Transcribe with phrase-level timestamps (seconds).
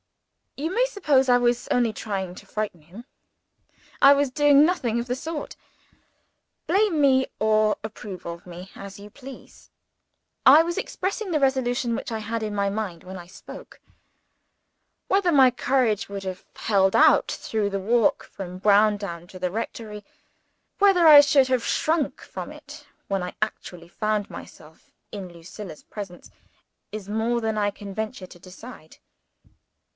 [0.57, 3.05] You may suppose I was only trying to frighten him.
[4.01, 5.55] I was doing nothing of the sort.
[6.67, 9.69] Blame me, or approve of me, as you please,
[10.45, 13.79] I was expressing the resolution which I had in my mind when I spoke.
[15.07, 20.03] Whether my courage would have held out through the walk from Browndown to the rectory
[20.79, 26.29] whether I should have shrunk from it when I actually found myself in Lucilla's presence
[26.91, 28.97] is more than I can venture to decide.